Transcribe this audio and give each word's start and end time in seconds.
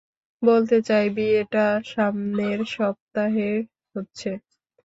বলতে 0.41 0.77
চাই 0.87 1.05
বিয়েটা 1.15 1.65
সামনের 1.85 2.59
সপ্তাহে 2.75 3.51
হচ্ছে। 3.95 4.29